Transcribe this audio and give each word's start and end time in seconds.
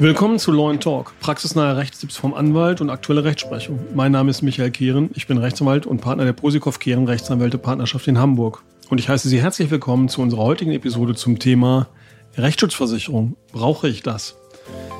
Willkommen 0.00 0.38
zu 0.38 0.52
Law 0.52 0.76
Talk, 0.76 1.12
praxisnahe 1.18 1.76
Rechtstipps 1.76 2.16
vom 2.16 2.32
Anwalt 2.32 2.80
und 2.80 2.88
aktuelle 2.88 3.24
Rechtsprechung. 3.24 3.80
Mein 3.96 4.12
Name 4.12 4.30
ist 4.30 4.42
Michael 4.42 4.70
Kehren, 4.70 5.10
ich 5.14 5.26
bin 5.26 5.38
Rechtsanwalt 5.38 5.86
und 5.86 6.00
Partner 6.00 6.24
der 6.24 6.34
Posikow 6.34 6.78
Kehren 6.78 7.06
Rechtsanwälte 7.06 7.58
Partnerschaft 7.58 8.06
in 8.06 8.16
Hamburg. 8.16 8.62
Und 8.90 8.98
ich 8.98 9.08
heiße 9.08 9.28
Sie 9.28 9.42
herzlich 9.42 9.72
willkommen 9.72 10.08
zu 10.08 10.22
unserer 10.22 10.44
heutigen 10.44 10.70
Episode 10.70 11.16
zum 11.16 11.40
Thema 11.40 11.88
Rechtsschutzversicherung. 12.36 13.36
Brauche 13.50 13.88
ich 13.88 14.04
das? 14.04 14.36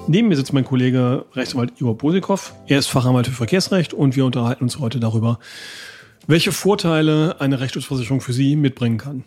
Neben 0.08 0.26
mir 0.26 0.36
sitzt 0.36 0.52
mein 0.52 0.64
Kollege 0.64 1.26
Rechtsanwalt 1.32 1.80
Igor 1.80 1.96
Posikow. 1.96 2.54
Er 2.66 2.80
ist 2.80 2.88
Fachanwalt 2.88 3.28
für 3.28 3.34
Verkehrsrecht 3.34 3.94
und 3.94 4.16
wir 4.16 4.24
unterhalten 4.24 4.64
uns 4.64 4.80
heute 4.80 4.98
darüber, 4.98 5.38
welche 6.28 6.52
Vorteile 6.52 7.40
eine 7.40 7.58
Rechtsschutzversicherung 7.58 8.20
für 8.20 8.32
Sie 8.32 8.54
mitbringen 8.54 8.98
kann. 8.98 9.24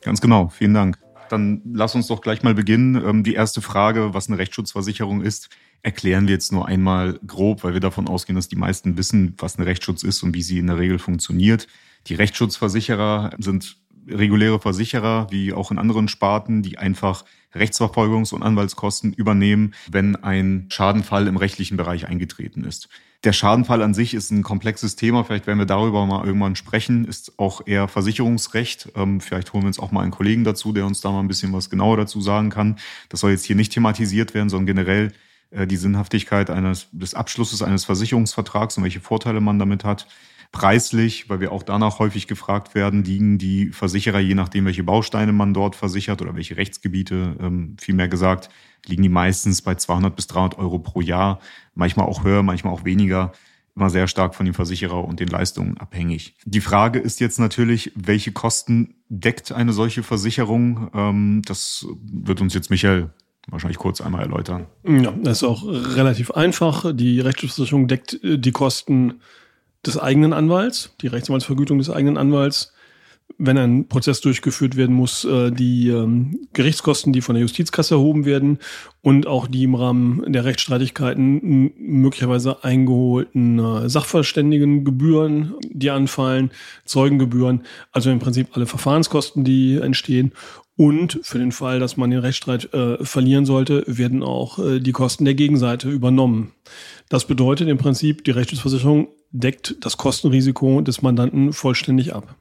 Ganz 0.00 0.22
genau, 0.22 0.48
vielen 0.48 0.72
Dank. 0.72 0.98
Dann 1.28 1.60
lass 1.74 1.94
uns 1.94 2.06
doch 2.06 2.22
gleich 2.22 2.42
mal 2.42 2.54
beginnen. 2.54 2.94
Ähm, 2.96 3.24
die 3.24 3.34
erste 3.34 3.60
Frage, 3.60 4.14
was 4.14 4.28
eine 4.28 4.38
Rechtsschutzversicherung 4.38 5.20
ist, 5.20 5.50
erklären 5.82 6.26
wir 6.26 6.34
jetzt 6.34 6.52
nur 6.52 6.66
einmal 6.66 7.18
grob, 7.26 7.64
weil 7.64 7.74
wir 7.74 7.80
davon 7.80 8.08
ausgehen, 8.08 8.36
dass 8.36 8.48
die 8.48 8.56
meisten 8.56 8.96
wissen, 8.96 9.34
was 9.36 9.56
eine 9.56 9.66
Rechtsschutz 9.66 10.04
ist 10.04 10.22
und 10.22 10.34
wie 10.34 10.42
sie 10.42 10.58
in 10.58 10.68
der 10.68 10.78
Regel 10.78 10.98
funktioniert. 10.98 11.66
Die 12.06 12.14
Rechtsschutzversicherer 12.14 13.32
sind 13.38 13.76
reguläre 14.10 14.60
Versicherer, 14.60 15.26
wie 15.30 15.52
auch 15.52 15.70
in 15.70 15.78
anderen 15.78 16.08
Sparten, 16.08 16.62
die 16.62 16.78
einfach 16.78 17.24
Rechtsverfolgungs- 17.54 18.34
und 18.34 18.42
Anwaltskosten 18.42 19.12
übernehmen, 19.12 19.74
wenn 19.90 20.16
ein 20.16 20.66
Schadenfall 20.70 21.26
im 21.26 21.36
rechtlichen 21.36 21.76
Bereich 21.76 22.06
eingetreten 22.06 22.64
ist. 22.64 22.88
Der 23.24 23.32
Schadenfall 23.32 23.82
an 23.82 23.94
sich 23.94 24.14
ist 24.14 24.30
ein 24.30 24.44
komplexes 24.44 24.94
Thema. 24.94 25.24
Vielleicht 25.24 25.48
werden 25.48 25.58
wir 25.58 25.66
darüber 25.66 26.06
mal 26.06 26.24
irgendwann 26.24 26.54
sprechen. 26.54 27.04
Ist 27.04 27.32
auch 27.38 27.66
eher 27.66 27.88
Versicherungsrecht. 27.88 28.90
Ähm, 28.94 29.20
vielleicht 29.20 29.52
holen 29.52 29.64
wir 29.64 29.68
uns 29.68 29.80
auch 29.80 29.90
mal 29.90 30.02
einen 30.02 30.12
Kollegen 30.12 30.44
dazu, 30.44 30.72
der 30.72 30.86
uns 30.86 31.00
da 31.00 31.10
mal 31.10 31.20
ein 31.20 31.26
bisschen 31.26 31.52
was 31.52 31.68
genauer 31.68 31.96
dazu 31.96 32.20
sagen 32.20 32.50
kann. 32.50 32.78
Das 33.08 33.20
soll 33.20 33.32
jetzt 33.32 33.44
hier 33.44 33.56
nicht 33.56 33.72
thematisiert 33.72 34.34
werden, 34.34 34.48
sondern 34.48 34.66
generell 34.66 35.12
äh, 35.50 35.66
die 35.66 35.76
Sinnhaftigkeit 35.76 36.48
eines, 36.48 36.86
des 36.92 37.14
Abschlusses 37.14 37.60
eines 37.60 37.84
Versicherungsvertrags 37.86 38.76
und 38.76 38.84
welche 38.84 39.00
Vorteile 39.00 39.40
man 39.40 39.58
damit 39.58 39.82
hat. 39.82 40.06
Preislich, 40.50 41.28
weil 41.28 41.40
wir 41.40 41.52
auch 41.52 41.62
danach 41.62 41.98
häufig 41.98 42.26
gefragt 42.26 42.74
werden, 42.74 43.04
liegen 43.04 43.36
die 43.36 43.70
Versicherer, 43.70 44.18
je 44.18 44.34
nachdem, 44.34 44.64
welche 44.64 44.82
Bausteine 44.82 45.32
man 45.32 45.52
dort 45.52 45.76
versichert 45.76 46.22
oder 46.22 46.34
welche 46.36 46.56
Rechtsgebiete, 46.56 47.36
ähm, 47.40 47.76
vielmehr 47.78 48.08
gesagt, 48.08 48.48
liegen 48.86 49.02
die 49.02 49.10
meistens 49.10 49.60
bei 49.60 49.74
200 49.74 50.16
bis 50.16 50.26
300 50.28 50.58
Euro 50.58 50.78
pro 50.78 51.02
Jahr, 51.02 51.40
manchmal 51.74 52.06
auch 52.06 52.24
höher, 52.24 52.42
manchmal 52.42 52.72
auch 52.72 52.84
weniger 52.84 53.32
immer 53.76 53.90
sehr 53.90 54.08
stark 54.08 54.34
von 54.34 54.44
dem 54.44 54.54
Versicherer 54.54 55.04
und 55.04 55.20
den 55.20 55.28
Leistungen 55.28 55.78
abhängig. 55.78 56.34
Die 56.44 56.60
Frage 56.60 56.98
ist 56.98 57.20
jetzt 57.20 57.38
natürlich, 57.38 57.92
welche 57.94 58.32
Kosten 58.32 58.96
deckt 59.08 59.52
eine 59.52 59.72
solche 59.72 60.02
Versicherung? 60.02 60.90
Ähm, 60.94 61.42
das 61.44 61.86
wird 62.02 62.40
uns 62.40 62.54
jetzt 62.54 62.70
Michael 62.70 63.10
wahrscheinlich 63.48 63.78
kurz 63.78 64.00
einmal 64.00 64.22
erläutern. 64.22 64.66
Ja, 64.84 65.12
das 65.22 65.38
ist 65.38 65.44
auch 65.44 65.64
relativ 65.64 66.32
einfach. 66.32 66.92
Die 66.92 67.20
Rechtsschutzversicherung 67.20 67.86
deckt 67.86 68.22
äh, 68.24 68.38
die 68.38 68.52
Kosten 68.52 69.20
des 69.86 69.98
eigenen 69.98 70.32
Anwalts, 70.32 70.94
die 71.00 71.06
Rechtsanwaltsvergütung 71.06 71.78
des 71.78 71.90
eigenen 71.90 72.16
Anwalts. 72.16 72.72
Wenn 73.36 73.58
ein 73.58 73.88
Prozess 73.88 74.22
durchgeführt 74.22 74.76
werden 74.76 74.96
muss, 74.96 75.24
äh, 75.24 75.52
die 75.52 75.90
ähm, 75.90 76.48
Gerichtskosten, 76.54 77.12
die 77.12 77.20
von 77.20 77.34
der 77.34 77.42
Justizkasse 77.42 77.94
erhoben 77.94 78.24
werden 78.24 78.58
und 79.02 79.26
auch 79.26 79.46
die 79.46 79.64
im 79.64 79.74
Rahmen 79.74 80.32
der 80.32 80.46
Rechtsstreitigkeiten 80.46 81.72
möglicherweise 81.76 82.64
eingeholten 82.64 83.58
äh, 83.58 83.88
Sachverständigengebühren, 83.88 85.54
die 85.62 85.90
anfallen, 85.90 86.50
Zeugengebühren, 86.86 87.64
also 87.92 88.10
im 88.10 88.18
Prinzip 88.18 88.48
alle 88.56 88.66
Verfahrenskosten, 88.66 89.44
die 89.44 89.76
entstehen. 89.76 90.32
Und 90.78 91.18
für 91.24 91.40
den 91.40 91.50
Fall, 91.50 91.80
dass 91.80 91.96
man 91.96 92.08
den 92.10 92.20
Rechtsstreit 92.20 92.72
äh, 92.72 93.04
verlieren 93.04 93.44
sollte, 93.44 93.82
werden 93.88 94.22
auch 94.22 94.60
äh, 94.60 94.78
die 94.78 94.92
Kosten 94.92 95.24
der 95.24 95.34
Gegenseite 95.34 95.90
übernommen. 95.90 96.52
Das 97.08 97.26
bedeutet 97.26 97.68
im 97.68 97.78
Prinzip, 97.78 98.22
die 98.22 98.30
Rechtsschutzversicherung 98.30 99.08
deckt 99.32 99.74
das 99.80 99.96
Kostenrisiko 99.96 100.80
des 100.80 101.02
Mandanten 101.02 101.52
vollständig 101.52 102.14
ab. 102.14 102.36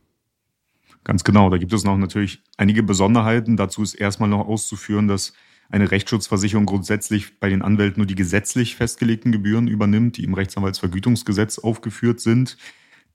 Ganz 1.03 1.23
genau. 1.23 1.49
Da 1.49 1.57
gibt 1.57 1.73
es 1.73 1.83
noch 1.83 1.97
natürlich 1.97 2.43
einige 2.57 2.83
Besonderheiten. 2.83 3.57
Dazu 3.57 3.81
ist 3.81 3.95
erstmal 3.95 4.29
noch 4.29 4.47
auszuführen, 4.47 5.07
dass 5.07 5.33
eine 5.71 5.89
Rechtsschutzversicherung 5.89 6.67
grundsätzlich 6.67 7.39
bei 7.39 7.49
den 7.49 7.63
Anwälten 7.63 8.01
nur 8.01 8.07
die 8.07 8.13
gesetzlich 8.13 8.75
festgelegten 8.75 9.31
Gebühren 9.31 9.67
übernimmt, 9.67 10.15
die 10.15 10.23
im 10.23 10.35
Rechtsanwaltsvergütungsgesetz 10.35 11.57
aufgeführt 11.57 12.19
sind. 12.19 12.55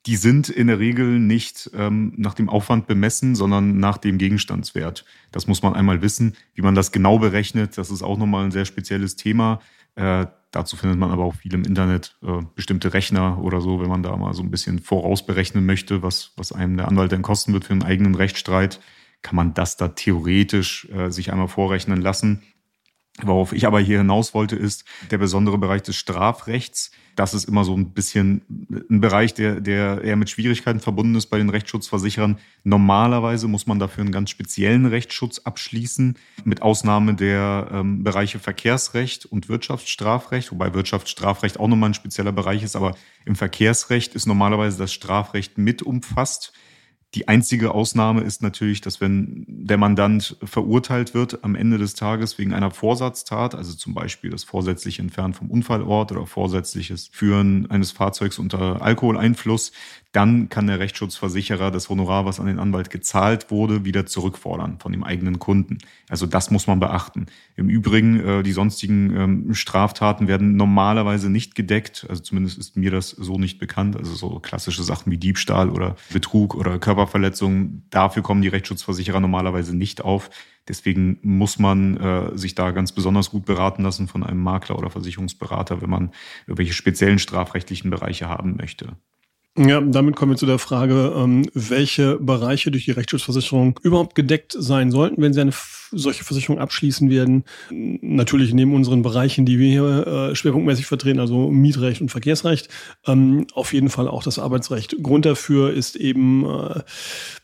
Die 0.07 0.17
sind 0.17 0.49
in 0.49 0.67
der 0.67 0.81
Regel 0.81 1.21
nicht 1.21 1.71
ähm, 1.75 2.13
nach 2.17 2.35
dem 2.35 2.49
Aufwand 2.49 2.89
bemessen, 2.89 3.37
sondern 3.37 3.79
nach 3.79 3.99
dem 3.99 4.19
Gegenstandswert. 4.19 5.05
Das 5.31 5.47
muss 5.47 5.63
man 5.63 5.75
einmal 5.75 6.03
wissen. 6.03 6.35
Wie 6.55 6.63
man 6.63 6.75
das 6.75 6.91
genau 6.91 7.19
berechnet, 7.19 7.79
das 7.79 7.91
ist 7.91 8.03
auch 8.03 8.19
nochmal 8.19 8.45
ein 8.45 8.51
sehr 8.51 8.65
spezielles 8.65 9.15
Thema. 9.15 9.61
Äh, 9.95 10.27
dazu 10.51 10.77
findet 10.77 10.99
man 10.99 11.11
aber 11.11 11.25
auch 11.25 11.37
viel 11.37 11.55
im 11.55 11.65
Internet, 11.65 12.17
äh, 12.23 12.43
bestimmte 12.55 12.95
Rechner 12.95 13.43
oder 13.43 13.61
so, 13.61 13.81
wenn 13.81 13.89
man 13.89 14.03
da 14.03 14.17
mal 14.17 14.35
so 14.35 14.43
ein 14.43 14.51
bisschen 14.51 14.81
vorausberechnen 14.81 15.65
möchte, 15.65 16.03
was, 16.03 16.33
was 16.37 16.53
einem 16.53 16.77
der 16.77 16.89
Anwalt 16.89 17.13
denn 17.13 17.23
kosten 17.23 17.53
wird 17.53 17.65
für 17.65 17.73
einen 17.73 17.83
eigenen 17.83 18.15
Rechtsstreit, 18.15 18.81
kann 19.23 19.37
man 19.37 19.55
das 19.55 19.77
da 19.77 19.89
theoretisch 19.89 20.89
äh, 20.91 21.11
sich 21.11 21.31
einmal 21.31 21.49
vorrechnen 21.49 22.01
lassen. 22.01 22.43
Worauf 23.21 23.53
ich 23.53 23.67
aber 23.67 23.79
hier 23.79 23.99
hinaus 23.99 24.33
wollte, 24.33 24.57
ist 24.57 24.85
der 25.11 25.19
besondere 25.19 25.59
Bereich 25.59 25.83
des 25.83 25.97
Strafrechts. 25.97 26.91
Das 27.15 27.35
ist 27.35 27.45
immer 27.45 27.63
so 27.63 27.77
ein 27.77 27.91
bisschen 27.91 28.41
ein 28.89 29.03
Bereich, 29.03 29.35
der, 29.35 29.61
der 29.61 30.01
eher 30.03 30.17
mit 30.17 30.31
Schwierigkeiten 30.31 30.81
verbunden 30.81 31.15
ist 31.15 31.27
bei 31.27 31.37
den 31.37 31.51
Rechtsschutzversicherern. 31.51 32.39
Normalerweise 32.65 33.49
muss 33.49 33.67
man 33.67 33.79
dafür 33.79 34.01
einen 34.01 34.13
ganz 34.13 34.31
speziellen 34.31 34.87
Rechtsschutz 34.87 35.41
abschließen, 35.41 36.17
mit 36.45 36.63
Ausnahme 36.63 37.15
der 37.15 37.69
ähm, 37.71 38.03
Bereiche 38.03 38.39
Verkehrsrecht 38.39 39.27
und 39.27 39.51
Wirtschaftsstrafrecht, 39.51 40.51
wobei 40.51 40.73
Wirtschaftsstrafrecht 40.73 41.61
auch 41.61 41.69
nochmal 41.69 41.91
ein 41.91 41.95
spezieller 41.95 42.33
Bereich 42.33 42.63
ist, 42.63 42.77
aber 42.77 42.97
im 43.27 43.37
Verkehrsrecht 43.37 44.15
ist 44.15 44.25
normalerweise 44.25 44.79
das 44.79 44.93
Strafrecht 44.95 45.59
mit 45.59 45.83
umfasst. 45.83 46.55
Die 47.15 47.29
einzige 47.29 47.75
Ausnahme 47.75 48.23
ist 48.23 48.43
natürlich, 48.43 48.81
dass 48.81 49.03
wenn 49.03 49.45
der 49.47 49.77
Mandant 49.77 50.37
verurteilt 50.43 51.13
wird 51.13 51.45
am 51.45 51.55
Ende 51.55 51.77
des 51.77 51.93
Tages 51.93 52.39
wegen 52.39 52.55
einer 52.55 52.71
Vorsatztat, 52.71 53.55
also 53.55 53.75
zum 53.75 53.93
Beispiel 53.93 54.31
das 54.31 54.45
vorsätzliche 54.45 55.03
Entfernen 55.03 55.35
vom 55.35 55.51
Unfallort 55.51 56.11
oder 56.13 56.27
vorsätzliches 56.27 57.09
Führen 57.13 57.71
eines 57.71 57.93
Fahrzeugs 57.93 58.39
unter 58.39 58.81
Alkoholeinfluss, 58.81 59.73
dann 60.13 60.51
kann 60.51 60.67
der 60.67 60.79
Rechtsschutzversicherer 60.79 61.71
das 61.71 61.89
Honorar, 61.89 62.27
was 62.27 62.39
an 62.39 62.47
den 62.47 62.59
Anwalt 62.59 62.91
gezahlt 62.91 63.51
wurde, 63.51 63.87
wieder 63.87 64.05
zurückfordern 64.05 64.79
von 64.79 64.93
dem 64.93 65.05
eigenen 65.05 65.39
Kunden. 65.39 65.79
Also 66.11 66.27
das 66.27 66.51
muss 66.51 66.67
man 66.67 66.81
beachten. 66.81 67.27
Im 67.57 67.71
Übrigen, 67.71 68.21
äh, 68.21 68.43
die 68.43 68.53
sonstigen 68.53 69.17
ähm, 69.17 69.55
Straftaten 69.55 70.29
werden 70.29 70.57
normalerweise 70.57 71.31
nicht 71.31 71.55
gedeckt. 71.55 72.07
Also 72.11 72.23
zumindest 72.23 72.59
ist 72.59 72.77
mir 72.77 72.91
das 72.91 73.09
so 73.09 73.39
nicht 73.39 73.59
bekannt. 73.59 73.97
Also 73.97 74.15
so 74.15 74.39
klassische 74.39 74.83
Sachen 74.83 75.11
wie 75.11 75.17
Diebstahl 75.17 75.71
oder 75.71 75.97
Betrug 76.13 76.55
oder 76.55 76.79
Körperverletzung. 76.79 77.83
Dafür 77.89 78.23
kommen 78.23 78.43
die 78.43 78.49
Rechtsschutzversicherer 78.49 79.21
normalerweise 79.21 79.75
nicht 79.75 80.03
auf. 80.03 80.29
Deswegen 80.69 81.19
muss 81.23 81.59
man 81.59 81.97
äh, 81.97 82.37
sich 82.37 82.55
da 82.55 82.71
ganz 82.71 82.93
besonders 82.93 83.31
gut 83.31 83.47
beraten 83.47 83.83
lassen 83.83 84.09
von 84.09 84.23
einem 84.23 84.43
Makler 84.43 84.79
oder 84.79 84.91
Versicherungsberater, 84.91 85.81
wenn 85.81 85.91
man 85.91 86.11
irgendwelche 86.47 86.75
speziellen 86.75 87.19
strafrechtlichen 87.19 87.91
Bereiche 87.91 88.29
haben 88.29 88.57
möchte. 88.57 88.97
Ja, 89.59 89.83
damit 89.83 90.17
kommen 90.17 90.33
wir 90.33 90.39
zu 90.39 90.47
der 90.47 90.59
Frage, 90.59 91.13
ähm, 91.15 91.47
welche 91.53 92.17
Bereiche 92.19 92.71
durch 92.71 92.87
die 92.87 92.93
Rechtsschutzversicherung 92.93 93.79
überhaupt 93.83 94.15
gedeckt 94.15 94.57
sein 94.59 94.91
sollten, 94.91 95.21
wenn 95.21 95.35
sie 95.35 95.43
eine 95.43 95.53
solche 95.91 96.25
Versicherung 96.25 96.59
abschließen 96.59 97.11
werden. 97.11 97.45
Natürlich 97.71 98.55
neben 98.55 98.75
unseren 98.75 99.03
Bereichen, 99.03 99.45
die 99.45 99.59
wir 99.59 99.69
hier 99.69 100.07
äh, 100.07 100.35
schwerpunktmäßig 100.35 100.87
vertreten, 100.87 101.21
also 101.21 101.51
Mietrecht 101.51 102.01
und 102.01 102.11
Verkehrsrecht, 102.11 102.71
ähm, 103.07 103.47
auf 103.53 103.75
jeden 103.75 103.91
Fall 103.91 104.09
auch 104.09 104.23
das 104.23 104.39
Arbeitsrecht. 104.39 105.03
Grund 105.03 105.27
dafür 105.27 105.75
ist 105.75 105.97
eben 105.97 106.47
äh, 106.47 106.81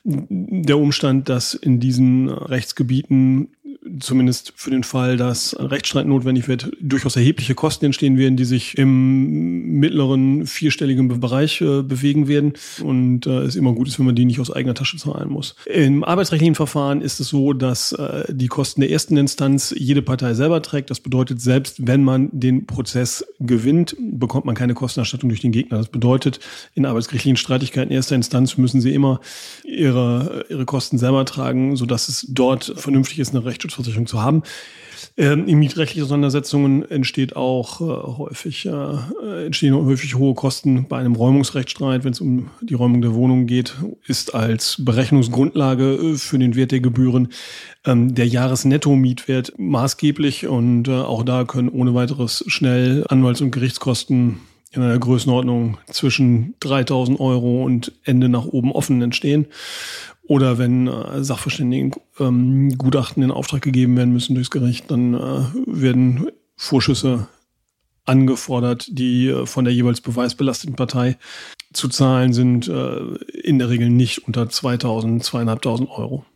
der 0.04 0.78
Umstand, 0.78 1.28
dass 1.28 1.52
in 1.52 1.78
diesen 1.78 2.30
Rechtsgebieten 2.30 3.48
zumindest 4.00 4.52
für 4.56 4.70
den 4.70 4.84
Fall, 4.84 5.16
dass 5.16 5.54
ein 5.54 5.66
Rechtsstreit 5.66 6.06
notwendig 6.06 6.48
wird, 6.48 6.70
durchaus 6.80 7.16
erhebliche 7.16 7.54
Kosten 7.54 7.86
entstehen 7.86 8.18
werden, 8.18 8.36
die 8.36 8.44
sich 8.44 8.76
im 8.76 9.78
mittleren 9.78 10.46
vierstelligen 10.46 11.08
Bereich 11.20 11.60
äh, 11.60 11.82
bewegen 11.82 12.28
werden 12.28 12.54
und 12.82 13.26
äh, 13.26 13.40
es 13.40 13.56
immer 13.56 13.72
gut 13.72 13.88
ist, 13.88 13.98
wenn 13.98 14.06
man 14.06 14.14
die 14.14 14.24
nicht 14.24 14.40
aus 14.40 14.50
eigener 14.50 14.74
Tasche 14.74 14.96
zahlen 14.96 15.30
muss. 15.30 15.54
Im 15.66 16.04
arbeitsrechtlichen 16.04 16.54
Verfahren 16.54 17.00
ist 17.00 17.20
es 17.20 17.28
so, 17.28 17.52
dass 17.52 17.92
äh, 17.92 18.24
die 18.28 18.48
Kosten 18.48 18.80
der 18.80 18.90
ersten 18.90 19.16
Instanz 19.16 19.74
jede 19.76 20.02
Partei 20.02 20.34
selber 20.34 20.62
trägt. 20.62 20.90
Das 20.90 21.00
bedeutet, 21.00 21.40
selbst 21.40 21.86
wenn 21.86 22.04
man 22.04 22.28
den 22.32 22.66
Prozess 22.66 23.24
gewinnt, 23.40 23.96
bekommt 23.98 24.44
man 24.44 24.54
keine 24.54 24.74
Kostenerstattung 24.74 25.28
durch 25.28 25.40
den 25.40 25.52
Gegner. 25.52 25.78
Das 25.78 25.88
bedeutet, 25.88 26.40
in 26.74 26.86
arbeitsgerichtlichen 26.86 27.36
Streitigkeiten 27.36 27.92
erster 27.92 28.14
Instanz 28.14 28.56
müssen 28.56 28.80
sie 28.80 28.92
immer 28.92 29.20
ihre, 29.64 30.44
ihre 30.48 30.64
Kosten 30.64 30.98
selber 30.98 31.24
tragen, 31.24 31.76
sodass 31.76 32.08
es 32.08 32.26
dort 32.28 32.72
vernünftig 32.76 33.18
ist, 33.18 33.34
eine 33.34 33.44
Recht 33.44 33.57
Rechtsschutzversicherung 33.58 34.06
zu 34.06 34.22
haben. 34.22 34.42
Ähm, 35.16 35.46
in 35.46 35.58
mietrechtlichen 35.58 36.04
Auseinandersetzungen 36.04 36.88
entsteht 36.90 37.36
auch 37.36 37.80
äh, 37.80 37.84
häufig, 38.18 38.66
äh, 38.66 39.46
entstehen 39.46 39.74
häufig 39.74 40.16
hohe 40.16 40.34
Kosten 40.34 40.86
bei 40.88 40.98
einem 40.98 41.14
Räumungsrechtsstreit, 41.14 42.04
wenn 42.04 42.12
es 42.12 42.20
um 42.20 42.50
die 42.60 42.74
Räumung 42.74 43.02
der 43.02 43.14
Wohnung 43.14 43.46
geht, 43.46 43.74
ist 44.06 44.34
als 44.34 44.76
Berechnungsgrundlage 44.78 45.94
äh, 45.94 46.14
für 46.16 46.38
den 46.38 46.56
Wert 46.56 46.72
der 46.72 46.80
Gebühren 46.80 47.28
ähm, 47.84 48.14
der 48.14 48.26
Jahresnetto-Mietwert 48.26 49.54
maßgeblich 49.56 50.46
und 50.46 50.88
äh, 50.88 50.92
auch 50.92 51.22
da 51.22 51.44
können 51.44 51.68
ohne 51.68 51.94
weiteres 51.94 52.44
schnell 52.46 53.04
Anwalts- 53.08 53.40
und 53.40 53.50
Gerichtskosten 53.50 54.40
in 54.72 54.82
einer 54.82 54.98
Größenordnung 54.98 55.78
zwischen 55.90 56.54
3000 56.60 57.18
Euro 57.20 57.64
und 57.64 57.92
Ende 58.04 58.28
nach 58.28 58.44
oben 58.44 58.72
offen 58.72 59.00
entstehen. 59.00 59.46
Oder 60.28 60.58
wenn 60.58 60.86
äh, 60.86 61.24
Sachverständigen 61.24 61.92
ähm, 62.20 62.76
Gutachten 62.76 63.22
in 63.22 63.30
Auftrag 63.30 63.62
gegeben 63.62 63.96
werden 63.96 64.12
müssen 64.12 64.34
durchs 64.34 64.50
Gericht, 64.50 64.90
dann 64.90 65.14
äh, 65.14 65.40
werden 65.66 66.30
Vorschüsse 66.54 67.28
angefordert, 68.04 68.88
die 68.90 69.28
äh, 69.28 69.46
von 69.46 69.64
der 69.64 69.72
jeweils 69.72 70.02
beweisbelasteten 70.02 70.76
Partei 70.76 71.16
zu 71.72 71.88
zahlen 71.88 72.34
sind, 72.34 72.68
äh, 72.68 72.98
in 73.42 73.58
der 73.58 73.70
Regel 73.70 73.88
nicht 73.88 74.26
unter 74.26 74.50
2000, 74.50 75.24
2500 75.24 75.98
Euro. 75.98 76.26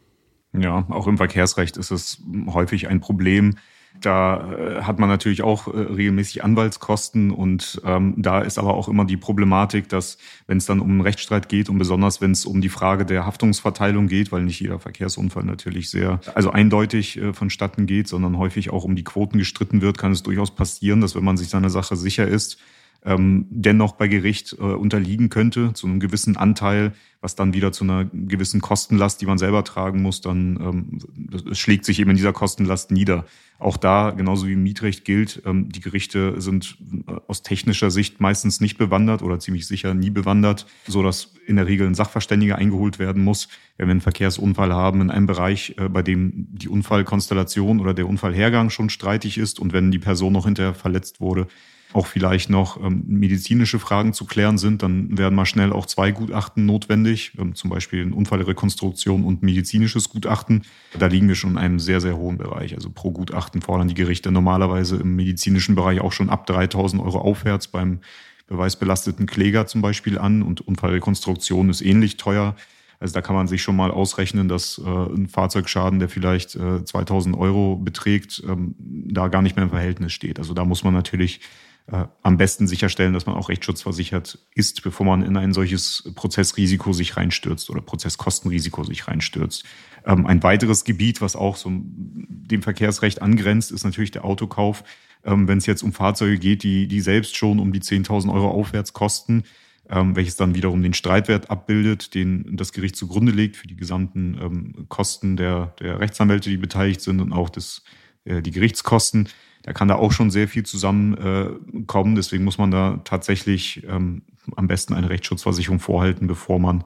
Ja, 0.55 0.87
auch 0.89 1.07
im 1.07 1.19
Verkehrsrecht 1.19 1.77
ist 1.77 1.91
es 1.91 2.23
häufig 2.47 2.89
ein 2.89 3.01
Problem, 3.01 3.57
da 4.01 4.53
äh, 4.53 4.83
hat 4.83 4.99
man 4.99 5.09
natürlich 5.09 5.43
auch 5.43 5.69
äh, 5.69 5.79
regelmäßig 5.79 6.45
Anwaltskosten 6.45 7.31
und 7.31 7.81
ähm, 7.85 8.15
da 8.17 8.41
ist 8.41 8.59
aber 8.59 8.75
auch 8.75 8.89
immer 8.89 9.05
die 9.05 9.17
Problematik, 9.17 9.89
dass 9.89 10.19
wenn 10.47 10.59
es 10.59 10.67
dann 10.67 10.81
um 10.81 10.91
einen 10.91 11.01
Rechtsstreit 11.01 11.49
geht 11.49 11.69
und 11.69 11.79
besonders 11.79 12.21
wenn 12.21 12.33
es 12.33 12.45
um 12.45 12.61
die 12.61 12.69
Frage 12.69 13.05
der 13.05 13.27
Haftungsverteilung 13.27 14.09
geht, 14.09 14.33
weil 14.33 14.43
nicht 14.43 14.61
jeder 14.61 14.79
Verkehrsunfall 14.79 15.45
natürlich 15.45 15.91
sehr, 15.91 16.21
also 16.35 16.51
eindeutig 16.51 17.19
äh, 17.19 17.33
vonstatten 17.33 17.87
geht, 17.87 18.09
sondern 18.09 18.39
häufig 18.39 18.71
auch 18.71 18.85
um 18.85 18.97
die 18.97 19.05
Quoten 19.05 19.39
gestritten 19.39 19.83
wird, 19.83 19.99
kann 19.99 20.13
es 20.13 20.23
durchaus 20.23 20.55
passieren, 20.55 21.01
dass 21.01 21.15
wenn 21.15 21.25
man 21.25 21.37
sich 21.37 21.49
seiner 21.49 21.71
Sache 21.71 21.97
sicher 21.97 22.27
ist, 22.27 22.59
ähm, 23.05 23.47
dennoch 23.51 23.93
bei 23.93 24.09
Gericht 24.09 24.53
äh, 24.53 24.63
unterliegen 24.63 25.29
könnte, 25.29 25.73
zu 25.73 25.87
einem 25.87 26.01
gewissen 26.01 26.37
Anteil, 26.37 26.93
was 27.21 27.37
dann 27.37 27.55
wieder 27.55 27.73
zu 27.73 27.85
einer 27.85 28.05
gewissen 28.05 28.61
Kostenlast, 28.61 29.21
die 29.21 29.27
man 29.27 29.39
selber 29.39 29.65
tragen 29.65 30.03
muss, 30.03 30.21
dann 30.21 30.59
ähm, 30.61 31.53
schlägt 31.53 31.85
sich 31.85 32.01
eben 32.01 32.11
in 32.11 32.17
dieser 32.17 32.33
Kostenlast 32.33 32.91
nieder. 32.91 33.25
Auch 33.59 33.77
da, 33.77 34.11
genauso 34.11 34.49
wie 34.49 34.55
im 34.55 34.63
Mietrecht 34.65 35.05
gilt, 35.05 35.43
ähm, 35.47 35.69
die 35.69 35.81
Gerichte 35.81 36.41
sind 36.41 36.79
äh, 37.07 37.13
aus 37.29 37.43
technischer 37.43 37.91
Sicht 37.91 38.21
meistens 38.21 38.61
nicht 38.61 38.77
bewandert 38.77 39.23
oder 39.23 39.39
ziemlich 39.39 39.67
sicher 39.67 39.95
nie 39.95 40.11
bewandert, 40.11 40.67
so 40.87 41.03
dass 41.03 41.35
in 41.47 41.57
der 41.57 41.67
Regel 41.67 41.87
ein 41.87 41.95
Sachverständiger 41.95 42.57
eingeholt 42.57 42.99
werden 42.99 43.23
muss, 43.23 43.49
wenn 43.77 43.87
wir 43.89 43.93
einen 43.93 44.01
Verkehrsunfall 44.01 44.73
haben 44.73 45.01
in 45.01 45.11
einem 45.11 45.27
Bereich, 45.27 45.77
äh, 45.79 45.89
bei 45.89 46.03
dem 46.03 46.49
die 46.51 46.69
Unfallkonstellation 46.69 47.81
oder 47.81 47.95
der 47.95 48.09
Unfallhergang 48.09 48.71
schon 48.71 48.91
streitig 48.91 49.39
ist 49.39 49.61
und 49.61 49.73
wenn 49.73 49.91
die 49.91 50.01
Person 50.01 50.33
noch 50.33 50.45
hinterher 50.45 50.75
verletzt 50.75 51.21
wurde, 51.21 51.47
auch 51.93 52.07
vielleicht 52.07 52.51
noch 52.51 52.83
ähm, 52.83 53.05
medizinische 53.07 53.79
Fragen 53.79 54.13
zu 54.13 54.25
klären 54.25 54.59
sind, 54.59 54.83
dann 54.83 55.17
werden 55.19 55.35
mal 55.35 55.47
schnell 55.47 55.73
auch 55.73 55.87
zwei 55.87 56.11
Gutachten 56.11 56.67
notwendig, 56.67 57.33
ähm, 57.39 57.55
zum 57.55 57.71
Beispiel 57.71 58.03
eine 58.03 58.15
Unfallrekonstruktion 58.15 59.25
und 59.25 59.43
medizinisches 59.43 60.09
Gutachten. 60.09 60.63
Da 60.99 61.07
liegen 61.07 61.29
wir 61.29 61.35
schon 61.35 61.53
in 61.53 61.59
einem 61.59 61.79
sehr, 61.79 62.01
sehr 62.01 62.17
hohen 62.17 62.39
Bereich. 62.39 62.75
Also 62.75 62.91
pro 62.91 63.11
Gutachten 63.11 63.63
fordern 63.63 63.89
die 63.89 63.95
Gerichte 63.95 64.31
normalerweise 64.31 64.97
im 64.97 65.17
medizinischen 65.17 65.75
Bereich 65.75 66.01
auch 66.01 66.13
schon 66.13 66.31
ab 66.31 66.47
3000 66.47 67.03
Euro 67.03 67.19
aufwärts 67.19 67.69
beim 67.69 68.01
beweisbelasteten 68.47 69.27
Kläger 69.27 69.67
zum 69.67 69.83
Beispiel 69.83 70.19
an 70.19 70.43
und 70.43 70.61
Unfallrekonstruktion 70.61 71.71
ist 71.71 71.81
ähnlich 71.81 72.17
teuer. 72.17 72.57
Also 73.03 73.15
da 73.15 73.21
kann 73.21 73.35
man 73.35 73.49
sich 73.49 73.63
schon 73.63 73.75
mal 73.75 73.91
ausrechnen, 73.91 74.49
dass 74.49 74.79
äh, 74.79 74.89
ein 74.89 75.27
Fahrzeugschaden, 75.27 75.99
der 75.99 76.09
vielleicht 76.09 76.55
äh, 76.55 76.85
2000 76.85 77.37
Euro 77.37 77.75
beträgt, 77.75 78.43
ähm, 78.49 78.77
da 78.79 79.27
gar 79.27 79.43
nicht 79.43 79.57
mehr 79.57 79.65
im 79.65 79.71
Verhältnis 79.71 80.13
steht. 80.13 80.39
Also 80.39 80.55
da 80.55 80.65
muss 80.65 80.85
man 80.85 80.95
natürlich 80.95 81.41
äh, 81.87 82.05
am 82.23 82.37
besten 82.37 82.67
sicherstellen, 82.67 83.13
dass 83.13 83.27
man 83.27 83.35
auch 83.35 83.49
rechtsschutzversichert 83.49 84.39
ist, 84.55 84.83
bevor 84.83 85.07
man 85.07 85.23
in 85.23 85.37
ein 85.37 85.53
solches 85.53 86.11
Prozessrisiko 86.15 86.93
sich 86.93 87.17
reinstürzt 87.17 87.71
oder 87.71 87.81
Prozesskostenrisiko 87.81 88.85
sich 88.85 89.09
reinstürzt. 89.09 89.65
Ähm, 90.07 90.27
ein 90.27 90.43
weiteres 90.43 90.85
Gebiet, 90.85 91.21
was 91.21 91.37
auch 91.37 91.57
so 91.57 91.71
dem 91.73 92.63
Verkehrsrecht 92.63 93.21
angrenzt, 93.21 93.73
ist 93.73 93.85
natürlich 93.85 94.11
der 94.13 94.25
Autokauf. 94.25 94.85
Ähm, 95.25 95.49
wenn 95.49 95.59
es 95.59 95.67
jetzt 95.67 95.83
um 95.83 95.93
Fahrzeuge 95.93 96.39
geht, 96.39 96.63
die, 96.63 96.89
die 96.89 97.01
selbst 97.01 97.37
schon 97.37 97.59
um 97.59 97.73
die 97.73 97.81
10.000 97.81 98.33
Euro 98.33 98.51
aufwärts 98.51 98.93
kosten, 98.93 99.45
ähm, 99.89 100.17
welches 100.17 100.37
dann 100.37 100.55
wiederum 100.55 100.83
den 100.83 100.95
Streitwert 100.95 101.51
abbildet, 101.51 102.15
den 102.15 102.57
das 102.57 102.73
Gericht 102.73 102.97
zugrunde 102.97 103.33
legt 103.33 103.57
für 103.57 103.67
die 103.67 103.77
gesamten 103.77 104.39
ähm, 104.41 104.87
Kosten 104.89 105.37
der, 105.37 105.75
der 105.81 106.01
Rechtsanwälte, 106.01 106.49
die 106.49 106.57
beteiligt 106.57 107.01
sind 107.01 107.21
und 107.21 107.33
auch 107.33 107.51
des, 107.51 107.83
äh, 108.25 108.41
die 108.43 108.53
Gerichtskosten 108.53 109.29
da 109.63 109.73
kann 109.73 109.89
da 109.89 109.95
auch 109.95 110.13
schon 110.13 110.31
sehr 110.31 110.49
viel 110.49 110.65
zusammenkommen. 110.65 112.13
Äh, 112.13 112.17
Deswegen 112.17 112.45
muss 112.45 112.59
man 112.59 112.71
da 112.71 113.01
tatsächlich 113.05 113.85
ähm, 113.89 114.23
am 114.57 114.67
besten 114.67 114.95
eine 114.95 115.11
Rechtsschutzversicherung 115.11 115.79
vorhalten, 115.79 116.27
bevor 116.27 116.59
man 116.59 116.85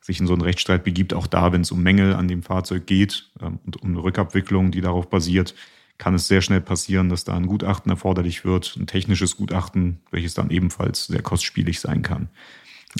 sich 0.00 0.20
in 0.20 0.26
so 0.26 0.32
einen 0.32 0.42
Rechtsstreit 0.42 0.84
begibt. 0.84 1.14
Auch 1.14 1.26
da, 1.26 1.52
wenn 1.52 1.62
es 1.62 1.70
um 1.70 1.82
Mängel 1.82 2.14
an 2.14 2.28
dem 2.28 2.42
Fahrzeug 2.42 2.86
geht 2.86 3.30
ähm, 3.40 3.58
und 3.64 3.82
um 3.82 3.90
eine 3.90 4.02
Rückabwicklung, 4.02 4.70
die 4.70 4.80
darauf 4.80 5.08
basiert, 5.08 5.54
kann 5.98 6.14
es 6.14 6.26
sehr 6.26 6.42
schnell 6.42 6.60
passieren, 6.60 7.08
dass 7.08 7.24
da 7.24 7.34
ein 7.36 7.46
Gutachten 7.46 7.90
erforderlich 7.90 8.44
wird, 8.44 8.76
ein 8.78 8.86
technisches 8.86 9.36
Gutachten, 9.36 10.00
welches 10.10 10.34
dann 10.34 10.50
ebenfalls 10.50 11.06
sehr 11.06 11.22
kostspielig 11.22 11.80
sein 11.80 12.02
kann. 12.02 12.28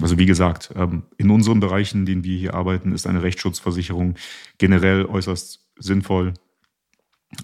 Also 0.01 0.19
wie 0.19 0.27
gesagt, 0.27 0.71
ähm, 0.77 1.05
in 1.17 1.31
unseren 1.31 1.61
Bereichen, 1.61 2.01
in 2.01 2.07
denen 2.07 2.25
wir 2.25 2.37
hier 2.37 2.55
arbeiten, 2.55 2.93
ist 2.93 3.07
eine 3.07 3.23
Rechtsschutzversicherung 3.23 4.15
generell 4.59 5.07
äußerst 5.07 5.61
sinnvoll, 5.79 6.35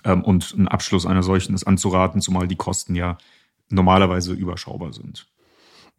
und 0.04 0.54
ein 0.56 0.68
Abschluss 0.68 1.06
einer 1.06 1.22
solchen 1.22 1.54
ist 1.54 1.64
anzuraten, 1.64 2.20
zumal 2.20 2.46
die 2.46 2.56
Kosten 2.56 2.94
ja 2.94 3.18
normalerweise 3.68 4.32
überschaubar 4.32 4.92
sind. 4.92 5.26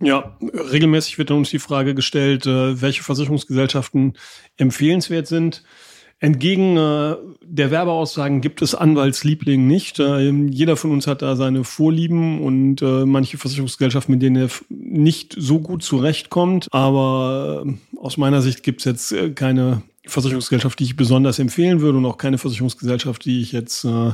Ja, 0.01 0.35
regelmäßig 0.41 1.17
wird 1.17 1.31
uns 1.31 1.51
die 1.51 1.59
Frage 1.59 1.93
gestellt, 1.93 2.47
äh, 2.47 2.81
welche 2.81 3.03
Versicherungsgesellschaften 3.03 4.13
empfehlenswert 4.57 5.27
sind. 5.27 5.63
Entgegen 6.19 6.77
äh, 6.77 7.15
der 7.43 7.71
Werbeaussagen 7.71 8.41
gibt 8.41 8.61
es 8.61 8.73
Anwaltsliebling 8.73 9.67
nicht. 9.67 9.99
Äh, 9.99 10.31
jeder 10.31 10.75
von 10.75 10.91
uns 10.91 11.05
hat 11.05 11.21
da 11.21 11.35
seine 11.35 11.63
Vorlieben 11.63 12.41
und 12.41 12.81
manche 12.81 13.37
Versicherungsgesellschaften, 13.37 14.13
mit 14.13 14.21
denen 14.23 14.35
er 14.35 14.49
nicht 14.69 15.35
so 15.37 15.59
gut 15.59 15.83
zurechtkommt. 15.83 16.67
Aber 16.71 17.65
aus 17.97 18.17
meiner 18.17 18.41
Sicht 18.41 18.63
gibt 18.63 18.81
es 18.81 18.85
jetzt 18.85 19.35
keine 19.35 19.83
Versicherungsgesellschaft, 20.06 20.80
die 20.80 20.86
ich 20.86 20.95
besonders 20.95 21.39
empfehlen 21.39 21.81
würde 21.81 21.98
und 21.98 22.06
auch 22.06 22.18
keine 22.18 22.38
Versicherungsgesellschaft, 22.38 23.24
die 23.25 23.42
ich 23.42 23.51
jetzt 23.51 23.83
äh, 23.86 24.12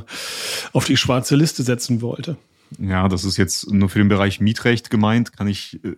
auf 0.73 0.85
die 0.85 0.97
schwarze 0.97 1.35
Liste 1.35 1.63
setzen 1.63 2.01
wollte. 2.01 2.37
Ja, 2.79 3.07
das 3.07 3.23
ist 3.23 3.37
jetzt 3.37 3.71
nur 3.71 3.87
für 3.87 3.99
den 3.99 4.09
Bereich 4.09 4.41
Mietrecht 4.41 4.89
gemeint, 4.89 5.31
kann 5.37 5.47
ich 5.47 5.79
äh, 5.85 5.93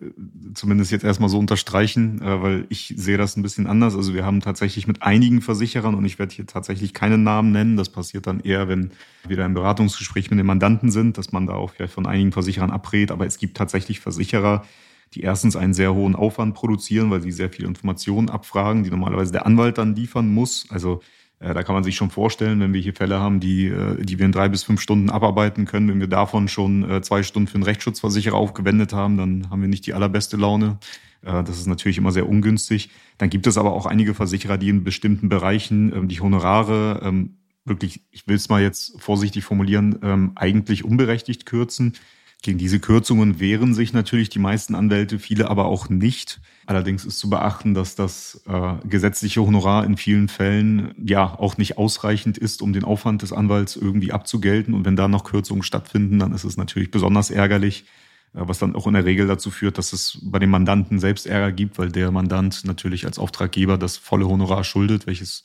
zumindest 0.54 0.92
jetzt 0.92 1.04
erstmal 1.04 1.28
so 1.28 1.38
unterstreichen, 1.38 2.22
äh, 2.22 2.42
weil 2.42 2.66
ich 2.68 2.94
sehe 2.96 3.18
das 3.18 3.36
ein 3.36 3.42
bisschen 3.42 3.66
anders. 3.66 3.96
Also 3.96 4.14
wir 4.14 4.24
haben 4.24 4.40
tatsächlich 4.40 4.86
mit 4.86 5.02
einigen 5.02 5.42
Versicherern 5.42 5.96
und 5.96 6.04
ich 6.04 6.20
werde 6.20 6.32
hier 6.32 6.46
tatsächlich 6.46 6.94
keinen 6.94 7.24
Namen 7.24 7.50
nennen. 7.50 7.76
Das 7.76 7.88
passiert 7.88 8.28
dann 8.28 8.40
eher, 8.40 8.68
wenn 8.68 8.92
wir 9.26 9.36
da 9.36 9.46
im 9.46 9.54
Beratungsgespräch 9.54 10.30
mit 10.30 10.38
den 10.38 10.46
Mandanten 10.46 10.92
sind, 10.92 11.18
dass 11.18 11.32
man 11.32 11.46
da 11.46 11.54
auch 11.54 11.72
vielleicht 11.72 11.94
von 11.94 12.06
einigen 12.06 12.30
Versicherern 12.30 12.70
abrät. 12.70 13.10
Aber 13.10 13.26
es 13.26 13.38
gibt 13.38 13.56
tatsächlich 13.56 13.98
Versicherer, 13.98 14.64
die 15.14 15.22
erstens 15.22 15.56
einen 15.56 15.74
sehr 15.74 15.94
hohen 15.94 16.14
Aufwand 16.14 16.54
produzieren, 16.54 17.10
weil 17.10 17.20
sie 17.20 17.32
sehr 17.32 17.50
viele 17.50 17.68
Informationen 17.68 18.30
abfragen, 18.30 18.84
die 18.84 18.90
normalerweise 18.90 19.32
der 19.32 19.46
Anwalt 19.46 19.78
dann 19.78 19.94
liefern 19.94 20.32
muss. 20.32 20.66
Also 20.70 21.00
äh, 21.40 21.52
da 21.54 21.62
kann 21.62 21.74
man 21.74 21.82
sich 21.82 21.96
schon 21.96 22.10
vorstellen, 22.10 22.60
wenn 22.60 22.72
wir 22.72 22.80
hier 22.80 22.94
Fälle 22.94 23.18
haben, 23.18 23.40
die, 23.40 23.66
äh, 23.66 24.02
die 24.04 24.18
wir 24.18 24.26
in 24.26 24.32
drei 24.32 24.48
bis 24.48 24.62
fünf 24.62 24.80
Stunden 24.80 25.10
abarbeiten 25.10 25.64
können, 25.64 25.88
wenn 25.88 26.00
wir 26.00 26.06
davon 26.06 26.48
schon 26.48 26.88
äh, 26.88 27.02
zwei 27.02 27.22
Stunden 27.22 27.48
für 27.48 27.54
einen 27.56 27.64
Rechtsschutzversicherer 27.64 28.36
aufgewendet 28.36 28.92
haben, 28.92 29.16
dann 29.16 29.50
haben 29.50 29.60
wir 29.60 29.68
nicht 29.68 29.86
die 29.86 29.94
allerbeste 29.94 30.36
Laune. 30.36 30.78
Äh, 31.22 31.42
das 31.42 31.58
ist 31.58 31.66
natürlich 31.66 31.98
immer 31.98 32.12
sehr 32.12 32.28
ungünstig. 32.28 32.90
Dann 33.18 33.30
gibt 33.30 33.46
es 33.46 33.58
aber 33.58 33.72
auch 33.72 33.86
einige 33.86 34.14
Versicherer, 34.14 34.58
die 34.58 34.68
in 34.68 34.84
bestimmten 34.84 35.28
Bereichen 35.28 35.92
ähm, 35.92 36.08
die 36.08 36.20
Honorare 36.20 37.00
ähm, 37.02 37.36
wirklich, 37.64 38.02
ich 38.10 38.26
will 38.26 38.36
es 38.36 38.48
mal 38.48 38.62
jetzt 38.62 39.00
vorsichtig 39.00 39.44
formulieren, 39.44 39.98
ähm, 40.02 40.32
eigentlich 40.34 40.84
unberechtigt 40.84 41.46
kürzen. 41.46 41.94
Gegen 42.42 42.58
diese 42.58 42.80
Kürzungen 42.80 43.38
wehren 43.38 43.74
sich 43.74 43.92
natürlich 43.92 44.30
die 44.30 44.38
meisten 44.38 44.74
Anwälte, 44.74 45.18
viele 45.18 45.50
aber 45.50 45.66
auch 45.66 45.90
nicht. 45.90 46.40
Allerdings 46.64 47.04
ist 47.04 47.18
zu 47.18 47.28
beachten, 47.28 47.74
dass 47.74 47.96
das 47.96 48.42
äh, 48.46 48.74
gesetzliche 48.88 49.42
Honorar 49.42 49.84
in 49.84 49.98
vielen 49.98 50.28
Fällen 50.28 50.94
ja 50.96 51.38
auch 51.38 51.58
nicht 51.58 51.76
ausreichend 51.76 52.38
ist, 52.38 52.62
um 52.62 52.72
den 52.72 52.84
Aufwand 52.84 53.20
des 53.20 53.34
Anwalts 53.34 53.76
irgendwie 53.76 54.12
abzugelten. 54.12 54.72
Und 54.72 54.86
wenn 54.86 54.96
da 54.96 55.06
noch 55.06 55.24
Kürzungen 55.24 55.62
stattfinden, 55.62 56.18
dann 56.18 56.32
ist 56.32 56.44
es 56.44 56.56
natürlich 56.56 56.90
besonders 56.90 57.30
ärgerlich, 57.30 57.84
äh, 58.32 58.40
was 58.40 58.58
dann 58.58 58.74
auch 58.74 58.86
in 58.86 58.94
der 58.94 59.04
Regel 59.04 59.26
dazu 59.26 59.50
führt, 59.50 59.76
dass 59.76 59.92
es 59.92 60.18
bei 60.22 60.38
dem 60.38 60.50
Mandanten 60.50 60.98
selbst 60.98 61.26
Ärger 61.26 61.52
gibt, 61.52 61.78
weil 61.78 61.90
der 61.90 62.10
Mandant 62.10 62.64
natürlich 62.64 63.04
als 63.04 63.18
Auftraggeber 63.18 63.76
das 63.76 63.98
volle 63.98 64.26
Honorar 64.26 64.64
schuldet, 64.64 65.06
welches 65.06 65.44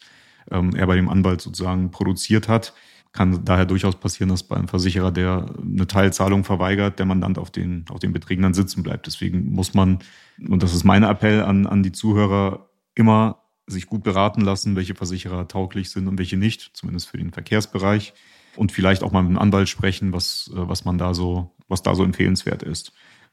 ähm, 0.49 0.73
er 0.75 0.87
bei 0.87 0.95
dem 0.95 1.09
Anwalt 1.09 1.41
sozusagen 1.41 1.91
produziert 1.91 2.47
hat. 2.47 2.73
Kann 3.15 3.45
daher 3.45 3.65
durchaus 3.65 3.95
passieren, 3.95 4.27
dass 4.27 4.43
bei 4.43 4.57
einem 4.57 4.67
Versicherer, 4.67 5.09
der 5.09 5.45
eine 5.61 5.87
Teilzahlung 5.87 6.43
verweigert, 6.43 6.99
der 6.99 7.05
Mandant 7.05 7.37
auf 7.37 7.49
den, 7.49 7.85
auf 7.89 7.99
den 7.99 8.11
Beträgen 8.11 8.43
dann 8.43 8.53
sitzen 8.53 8.83
bleibt. 8.83 9.07
Deswegen 9.07 9.53
muss 9.53 9.73
man, 9.73 9.99
und 10.45 10.61
das 10.61 10.73
ist 10.73 10.83
mein 10.83 11.03
Appell 11.03 11.41
an, 11.41 11.65
an 11.65 11.81
die 11.81 11.93
Zuhörer, 11.93 12.69
immer 12.93 13.41
sich 13.67 13.87
gut 13.87 14.03
beraten 14.03 14.41
lassen, 14.41 14.75
welche 14.75 14.95
Versicherer 14.95 15.47
tauglich 15.47 15.91
sind 15.91 16.09
und 16.09 16.17
welche 16.17 16.35
nicht, 16.35 16.71
zumindest 16.73 17.07
für 17.07 17.17
den 17.17 17.31
Verkehrsbereich. 17.31 18.13
Und 18.57 18.73
vielleicht 18.73 19.01
auch 19.01 19.13
mal 19.13 19.21
mit 19.21 19.29
einem 19.29 19.39
Anwalt 19.39 19.69
sprechen, 19.69 20.11
was, 20.11 20.51
äh, 20.53 20.67
was 20.67 20.83
man 20.83 20.97
da 20.97 21.13
so, 21.13 21.55
was 21.69 21.83
da 21.83 21.95
so 21.95 22.03
empfehlenswert 22.03 22.63
ist. 22.63 22.91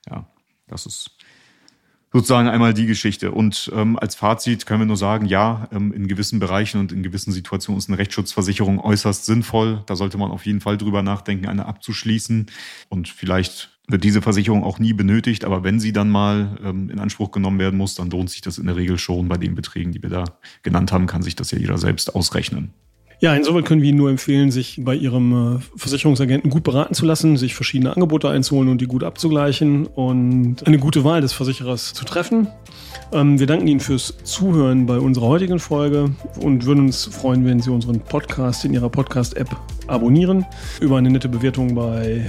Ja, 0.09 0.31
das 0.69 0.87
ist 0.87 1.17
sozusagen 2.13 2.49
einmal 2.49 2.75
die 2.75 2.87
Geschichte. 2.87 3.33
Und 3.33 3.71
ähm, 3.75 3.99
als 3.99 4.15
Fazit 4.15 4.67
können 4.67 4.81
wir 4.81 4.87
nur 4.87 4.97
sagen, 4.97 5.27
ja, 5.27 5.69
ähm, 5.73 5.93
in 5.93 6.09
gewissen 6.09 6.39
Bereichen 6.39 6.79
und 6.79 6.93
in 6.93 7.03
gewissen 7.03 7.33
Situationen 7.33 7.79
ist 7.79 7.89
eine 7.89 7.99
Rechtsschutzversicherung 7.99 8.79
äußerst 8.81 9.25
sinnvoll. 9.25 9.83
Da 9.87 9.97
sollte 9.97 10.19
man 10.19 10.31
auf 10.31 10.45
jeden 10.45 10.61
Fall 10.61 10.77
drüber 10.77 11.03
nachdenken, 11.03 11.47
eine 11.47 11.67
abzuschließen. 11.67 12.47
Und 12.89 13.09
vielleicht 13.09 13.71
wird 13.89 14.05
diese 14.05 14.23
Versicherung 14.23 14.63
auch 14.63 14.79
nie 14.79 14.93
benötigt, 14.93 15.45
aber 15.45 15.65
wenn 15.65 15.81
sie 15.81 15.93
dann 15.93 16.11
mal 16.11 16.59
ähm, 16.63 16.91
in 16.91 16.99
Anspruch 16.99 17.31
genommen 17.31 17.59
werden 17.59 17.77
muss, 17.77 17.95
dann 17.95 18.11
lohnt 18.11 18.31
sich 18.31 18.41
das 18.41 18.59
in 18.59 18.67
der 18.67 18.77
Regel 18.77 18.99
schon. 18.99 19.29
Bei 19.29 19.39
den 19.39 19.55
Beträgen, 19.55 19.93
die 19.93 20.03
wir 20.03 20.11
da 20.11 20.25
genannt 20.63 20.93
haben, 20.93 21.07
kann 21.07 21.23
sich 21.23 21.37
das 21.37 21.51
ja 21.51 21.59
jeder 21.59 21.79
selbst 21.79 22.15
ausrechnen. 22.15 22.73
Ja, 23.23 23.37
insoweit 23.37 23.65
können 23.67 23.83
wir 23.83 23.89
Ihnen 23.89 23.99
nur 23.99 24.11
empfehlen, 24.11 24.51
sich 24.51 24.81
bei 24.81 24.97
Ihrem 24.97 25.55
äh, 25.55 25.59
Versicherungsagenten 25.77 26.51
gut 26.51 26.65
beraten 26.65 26.93
zu 26.93 27.07
lassen, 27.07 27.37
sich 27.37 27.55
verschiedene 27.55 27.95
Angebote 27.95 28.29
einzuholen 28.29 28.69
und 28.69 28.81
die 28.81 28.89
gut 28.89 29.05
abzugleichen 29.05 29.87
und 29.87 30.67
eine 30.67 30.79
gute 30.81 31.05
Wahl 31.05 31.21
des 31.21 31.33
Versicherers 31.33 31.95
zu 31.95 32.05
treffen. 32.05 32.49
Ähm, 33.13 33.39
wir 33.39 33.47
danken 33.47 33.69
Ihnen 33.69 33.79
fürs 33.79 34.13
Zuhören 34.25 34.87
bei 34.87 34.99
unserer 34.99 35.29
heutigen 35.29 35.61
Folge 35.61 36.11
und 36.41 36.67
würden 36.67 36.87
uns 36.87 37.05
freuen, 37.05 37.45
wenn 37.45 37.61
Sie 37.61 37.71
unseren 37.71 38.01
Podcast 38.01 38.65
in 38.65 38.75
Ihrer 38.75 38.89
Podcast-App 38.89 39.57
abonnieren. 39.89 40.47
Über 40.81 40.99
eine 40.99 41.11
nette 41.11 41.29
Bewertung 41.29 41.75
bei 41.75 42.27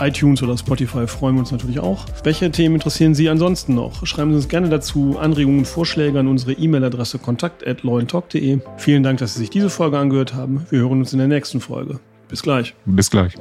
iTunes 0.00 0.42
oder 0.42 0.56
Spotify 0.56 1.06
freuen 1.06 1.36
wir 1.36 1.40
uns 1.40 1.52
natürlich 1.52 1.78
auch. 1.78 2.06
Welche 2.24 2.50
Themen 2.50 2.76
interessieren 2.76 3.14
Sie 3.14 3.28
ansonsten 3.28 3.74
noch? 3.74 4.06
Schreiben 4.06 4.30
Sie 4.30 4.36
uns 4.36 4.48
gerne 4.48 4.68
dazu 4.68 5.18
Anregungen 5.18 5.60
und 5.60 5.66
Vorschläge 5.66 6.18
an 6.18 6.28
unsere 6.28 6.52
E-Mail-Adresse 6.52 7.18
kontakt.lawandtalk.de. 7.18 8.60
Vielen 8.76 9.02
Dank, 9.02 9.18
dass 9.18 9.34
Sie 9.34 9.40
sich 9.40 9.50
diese 9.50 9.70
Folge 9.70 9.98
angehört 9.98 10.34
haben. 10.34 10.66
Wir 10.70 10.80
hören 10.80 11.00
uns 11.00 11.12
in 11.12 11.18
der 11.18 11.28
nächsten 11.28 11.60
Folge. 11.60 12.00
Bis 12.28 12.42
gleich. 12.42 12.74
Bis 12.86 13.10
gleich. 13.10 13.34